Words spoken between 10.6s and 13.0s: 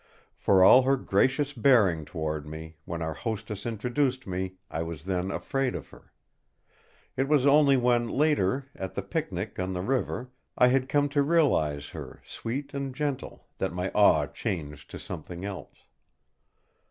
had come to realise her sweet and